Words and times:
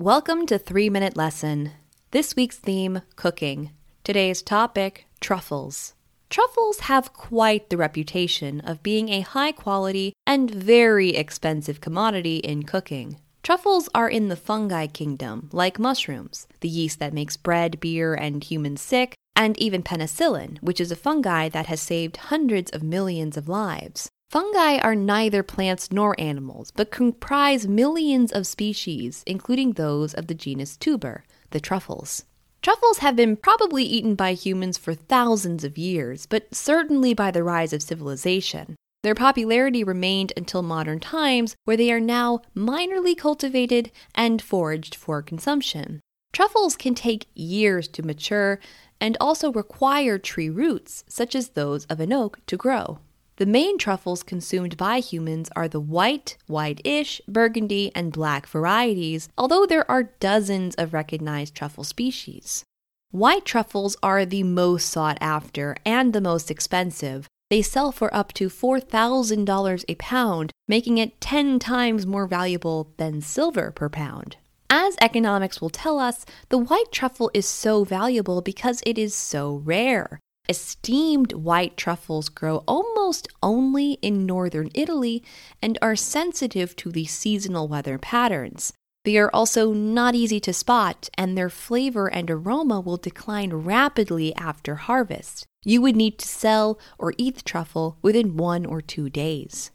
Welcome 0.00 0.46
to 0.46 0.56
3 0.58 0.88
Minute 0.88 1.14
Lesson. 1.14 1.72
This 2.10 2.34
week's 2.34 2.56
theme 2.56 3.02
cooking. 3.16 3.72
Today's 4.02 4.40
topic 4.40 5.04
truffles. 5.20 5.92
Truffles 6.30 6.80
have 6.80 7.12
quite 7.12 7.68
the 7.68 7.76
reputation 7.76 8.60
of 8.62 8.82
being 8.82 9.10
a 9.10 9.20
high 9.20 9.52
quality 9.52 10.14
and 10.26 10.50
very 10.50 11.10
expensive 11.10 11.82
commodity 11.82 12.38
in 12.38 12.62
cooking. 12.62 13.18
Truffles 13.42 13.90
are 13.94 14.08
in 14.08 14.28
the 14.28 14.36
fungi 14.36 14.86
kingdom, 14.86 15.50
like 15.52 15.78
mushrooms, 15.78 16.48
the 16.60 16.68
yeast 16.70 16.98
that 16.98 17.12
makes 17.12 17.36
bread, 17.36 17.78
beer, 17.78 18.14
and 18.14 18.42
humans 18.42 18.80
sick, 18.80 19.14
and 19.36 19.54
even 19.58 19.82
penicillin, 19.82 20.56
which 20.62 20.80
is 20.80 20.90
a 20.90 20.96
fungi 20.96 21.50
that 21.50 21.66
has 21.66 21.82
saved 21.82 22.16
hundreds 22.16 22.70
of 22.70 22.82
millions 22.82 23.36
of 23.36 23.50
lives. 23.50 24.08
Fungi 24.30 24.78
are 24.78 24.94
neither 24.94 25.42
plants 25.42 25.90
nor 25.90 26.14
animals, 26.16 26.70
but 26.70 26.92
comprise 26.92 27.66
millions 27.66 28.30
of 28.30 28.46
species, 28.46 29.24
including 29.26 29.72
those 29.72 30.14
of 30.14 30.28
the 30.28 30.36
genus 30.36 30.76
tuber, 30.76 31.24
the 31.50 31.58
truffles. 31.58 32.26
Truffles 32.62 32.98
have 32.98 33.16
been 33.16 33.34
probably 33.34 33.82
eaten 33.82 34.14
by 34.14 34.34
humans 34.34 34.78
for 34.78 34.94
thousands 34.94 35.64
of 35.64 35.76
years, 35.76 36.26
but 36.26 36.54
certainly 36.54 37.12
by 37.12 37.32
the 37.32 37.42
rise 37.42 37.72
of 37.72 37.82
civilization. 37.82 38.76
Their 39.02 39.16
popularity 39.16 39.82
remained 39.82 40.32
until 40.36 40.62
modern 40.62 41.00
times, 41.00 41.56
where 41.64 41.76
they 41.76 41.90
are 41.90 41.98
now 41.98 42.40
minorly 42.54 43.16
cultivated 43.16 43.90
and 44.14 44.40
foraged 44.40 44.94
for 44.94 45.22
consumption. 45.22 45.98
Truffles 46.32 46.76
can 46.76 46.94
take 46.94 47.26
years 47.34 47.88
to 47.88 48.06
mature 48.06 48.60
and 49.00 49.16
also 49.20 49.50
require 49.50 50.18
tree 50.18 50.48
roots, 50.48 51.02
such 51.08 51.34
as 51.34 51.48
those 51.48 51.84
of 51.86 51.98
an 51.98 52.12
oak, 52.12 52.38
to 52.46 52.56
grow. 52.56 53.00
The 53.40 53.46
main 53.46 53.78
truffles 53.78 54.22
consumed 54.22 54.76
by 54.76 55.00
humans 55.00 55.48
are 55.56 55.66
the 55.66 55.80
white, 55.80 56.36
whitish, 56.46 57.22
burgundy, 57.26 57.90
and 57.94 58.12
black 58.12 58.46
varieties, 58.46 59.30
although 59.38 59.64
there 59.64 59.90
are 59.90 60.12
dozens 60.20 60.74
of 60.74 60.92
recognized 60.92 61.54
truffle 61.54 61.84
species. 61.84 62.66
White 63.12 63.46
truffles 63.46 63.96
are 64.02 64.26
the 64.26 64.42
most 64.42 64.90
sought 64.90 65.16
after 65.22 65.74
and 65.86 66.12
the 66.12 66.20
most 66.20 66.50
expensive. 66.50 67.28
They 67.48 67.62
sell 67.62 67.92
for 67.92 68.14
up 68.14 68.34
to 68.34 68.50
$4,000 68.50 69.84
a 69.88 69.94
pound, 69.94 70.52
making 70.68 70.98
it 70.98 71.18
10 71.22 71.58
times 71.58 72.04
more 72.04 72.26
valuable 72.26 72.92
than 72.98 73.22
silver 73.22 73.70
per 73.70 73.88
pound. 73.88 74.36
As 74.68 74.98
economics 75.00 75.62
will 75.62 75.70
tell 75.70 75.98
us, 75.98 76.26
the 76.50 76.58
white 76.58 76.92
truffle 76.92 77.30
is 77.32 77.46
so 77.46 77.84
valuable 77.84 78.42
because 78.42 78.82
it 78.84 78.98
is 78.98 79.14
so 79.14 79.62
rare. 79.64 80.20
Esteemed 80.50 81.32
white 81.32 81.76
truffles 81.76 82.28
grow 82.28 82.64
almost 82.66 83.28
only 83.40 83.92
in 84.02 84.26
northern 84.26 84.68
Italy 84.74 85.22
and 85.62 85.78
are 85.80 85.94
sensitive 85.94 86.74
to 86.74 86.90
the 86.90 87.04
seasonal 87.04 87.68
weather 87.68 87.98
patterns. 87.98 88.72
They 89.04 89.16
are 89.16 89.30
also 89.32 89.72
not 89.72 90.16
easy 90.16 90.40
to 90.40 90.52
spot, 90.52 91.08
and 91.16 91.38
their 91.38 91.50
flavor 91.50 92.08
and 92.08 92.28
aroma 92.28 92.80
will 92.80 92.96
decline 92.96 93.52
rapidly 93.52 94.34
after 94.34 94.74
harvest. 94.74 95.46
You 95.64 95.82
would 95.82 95.94
need 95.94 96.18
to 96.18 96.26
sell 96.26 96.80
or 96.98 97.14
eat 97.16 97.36
the 97.36 97.42
truffle 97.42 97.98
within 98.02 98.36
one 98.36 98.66
or 98.66 98.80
two 98.80 99.08
days. 99.08 99.70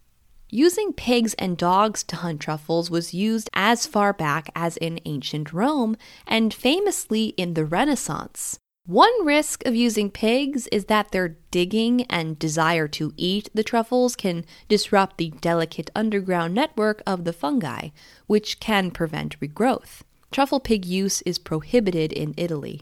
Using 0.50 0.92
pigs 0.92 1.36
and 1.36 1.56
dogs 1.56 2.04
to 2.04 2.18
hunt 2.18 2.42
truffles 2.42 2.92
was 2.92 3.14
used 3.14 3.50
as 3.54 3.88
far 3.88 4.12
back 4.12 4.50
as 4.54 4.76
in 4.76 5.00
ancient 5.06 5.54
Rome 5.54 5.96
and 6.28 6.54
famously 6.54 7.28
in 7.38 7.54
the 7.54 7.64
Renaissance. 7.64 8.60
One 8.88 9.26
risk 9.26 9.66
of 9.66 9.74
using 9.74 10.12
pigs 10.12 10.68
is 10.68 10.86
that 10.86 11.12
their 11.12 11.38
digging 11.50 12.04
and 12.04 12.38
desire 12.38 12.88
to 12.90 13.14
eat 13.18 13.50
the 13.52 13.64
truffles 13.64 14.16
can 14.16 14.46
disrupt 14.68 15.18
the 15.18 15.32
delicate 15.42 15.90
underground 15.96 16.54
network 16.54 17.02
of 17.04 17.24
the 17.24 17.34
fungi, 17.34 17.90
which 18.28 18.60
can 18.60 18.92
prevent 18.92 19.40
regrowth. 19.40 20.02
Truffle 20.30 20.60
pig 20.60 20.86
use 20.86 21.24
is 21.24 21.40
prohibited 21.40 22.14
in 22.14 22.36
Italy. 22.38 22.82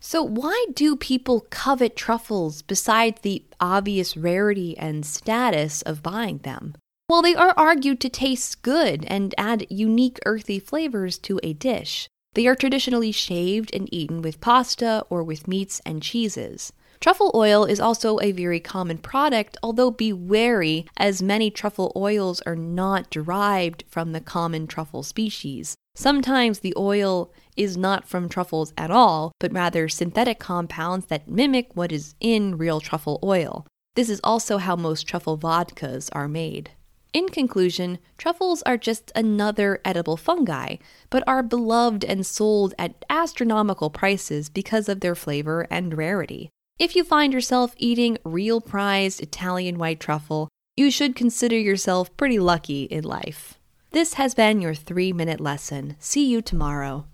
So, 0.00 0.22
why 0.22 0.68
do 0.72 0.96
people 0.96 1.46
covet 1.50 1.96
truffles 1.96 2.62
besides 2.62 3.20
the 3.20 3.44
obvious 3.60 4.16
rarity 4.16 4.76
and 4.78 5.04
status 5.04 5.82
of 5.82 6.02
buying 6.02 6.38
them? 6.38 6.76
Well, 7.10 7.20
they 7.20 7.34
are 7.34 7.52
argued 7.58 8.00
to 8.00 8.08
taste 8.08 8.62
good 8.62 9.04
and 9.04 9.34
add 9.36 9.66
unique 9.68 10.18
earthy 10.24 10.58
flavors 10.58 11.18
to 11.18 11.38
a 11.42 11.52
dish. 11.52 12.08
They 12.34 12.46
are 12.46 12.54
traditionally 12.54 13.12
shaved 13.12 13.74
and 13.74 13.92
eaten 13.92 14.22
with 14.22 14.40
pasta 14.40 15.04
or 15.10 15.22
with 15.22 15.46
meats 15.46 15.80
and 15.84 16.02
cheeses. 16.02 16.72
Truffle 16.98 17.32
oil 17.34 17.64
is 17.64 17.80
also 17.80 18.20
a 18.20 18.32
very 18.32 18.60
common 18.60 18.96
product, 18.98 19.58
although 19.62 19.90
be 19.90 20.12
wary, 20.12 20.86
as 20.96 21.20
many 21.20 21.50
truffle 21.50 21.92
oils 21.96 22.40
are 22.42 22.56
not 22.56 23.10
derived 23.10 23.84
from 23.88 24.12
the 24.12 24.20
common 24.20 24.66
truffle 24.66 25.02
species. 25.02 25.74
Sometimes 25.94 26.60
the 26.60 26.72
oil 26.76 27.32
is 27.56 27.76
not 27.76 28.08
from 28.08 28.28
truffles 28.28 28.72
at 28.78 28.90
all, 28.90 29.32
but 29.40 29.52
rather 29.52 29.88
synthetic 29.88 30.38
compounds 30.38 31.06
that 31.06 31.28
mimic 31.28 31.74
what 31.74 31.92
is 31.92 32.14
in 32.20 32.56
real 32.56 32.80
truffle 32.80 33.18
oil. 33.22 33.66
This 33.94 34.08
is 34.08 34.20
also 34.24 34.56
how 34.58 34.76
most 34.76 35.02
truffle 35.06 35.36
vodkas 35.36 36.08
are 36.12 36.28
made. 36.28 36.70
In 37.12 37.28
conclusion, 37.28 37.98
truffles 38.16 38.62
are 38.62 38.78
just 38.78 39.12
another 39.14 39.80
edible 39.84 40.16
fungi, 40.16 40.76
but 41.10 41.22
are 41.26 41.42
beloved 41.42 42.04
and 42.04 42.24
sold 42.24 42.72
at 42.78 43.04
astronomical 43.10 43.90
prices 43.90 44.48
because 44.48 44.88
of 44.88 45.00
their 45.00 45.14
flavor 45.14 45.66
and 45.70 45.96
rarity. 45.96 46.48
If 46.78 46.96
you 46.96 47.04
find 47.04 47.34
yourself 47.34 47.74
eating 47.76 48.16
real 48.24 48.62
prized 48.62 49.20
Italian 49.20 49.76
white 49.76 50.00
truffle, 50.00 50.48
you 50.74 50.90
should 50.90 51.14
consider 51.14 51.58
yourself 51.58 52.16
pretty 52.16 52.38
lucky 52.38 52.84
in 52.84 53.04
life. 53.04 53.58
This 53.90 54.14
has 54.14 54.34
been 54.34 54.62
your 54.62 54.74
three 54.74 55.12
minute 55.12 55.40
lesson. 55.40 55.96
See 55.98 56.26
you 56.26 56.40
tomorrow. 56.40 57.04